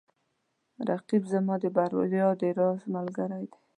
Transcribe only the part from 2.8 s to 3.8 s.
ملګری دی